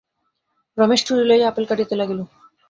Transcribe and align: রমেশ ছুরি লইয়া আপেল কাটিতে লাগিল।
রমেশ 0.77 1.01
ছুরি 1.07 1.23
লইয়া 1.29 1.47
আপেল 1.49 1.65
কাটিতে 1.69 1.95
লাগিল। 1.95 2.19